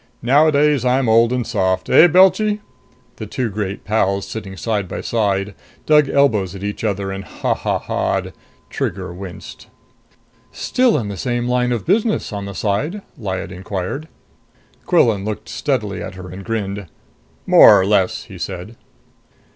[0.23, 1.87] Nowadays I'm old and soft.
[1.87, 2.59] Eh, Belchy?"
[3.17, 5.53] The two great pals, sitting side by side,
[5.85, 8.33] dug elbows at each other and ha ha ha'd.
[8.71, 9.67] Trigger winced.
[10.51, 14.07] "Still in the same line of business, on the side?" Lyad inquired.
[14.87, 16.87] Quillan looked steadily at her and grinned.
[17.45, 18.77] "More or less," he said.